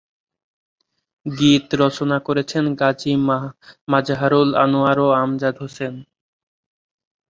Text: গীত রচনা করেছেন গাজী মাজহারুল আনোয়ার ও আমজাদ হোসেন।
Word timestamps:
গীত 1.25 1.67
রচনা 1.81 2.17
করেছেন 2.27 2.63
গাজী 2.79 3.13
মাজহারুল 3.87 4.49
আনোয়ার 4.63 4.97
ও 5.05 5.07
আমজাদ 5.23 5.55
হোসেন। 5.63 5.93